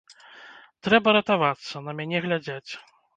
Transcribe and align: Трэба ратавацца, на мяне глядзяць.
Трэба 0.87 1.13
ратавацца, 1.17 1.83
на 1.89 1.95
мяне 1.99 2.17
глядзяць. 2.25 2.71